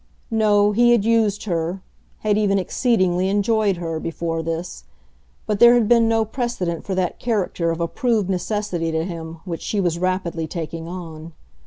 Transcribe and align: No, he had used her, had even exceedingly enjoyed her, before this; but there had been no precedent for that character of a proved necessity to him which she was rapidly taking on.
No, 0.31 0.71
he 0.71 0.93
had 0.93 1.05
used 1.05 1.43
her, 1.43 1.83
had 2.21 2.35
even 2.35 2.57
exceedingly 2.57 3.29
enjoyed 3.29 3.77
her, 3.77 3.99
before 3.99 4.41
this; 4.41 4.83
but 5.45 5.59
there 5.59 5.75
had 5.75 5.87
been 5.87 6.09
no 6.09 6.25
precedent 6.25 6.83
for 6.83 6.95
that 6.95 7.19
character 7.19 7.69
of 7.69 7.79
a 7.79 7.87
proved 7.87 8.27
necessity 8.27 8.91
to 8.91 9.05
him 9.05 9.41
which 9.45 9.61
she 9.61 9.79
was 9.79 9.99
rapidly 9.99 10.47
taking 10.47 10.87
on. 10.87 11.33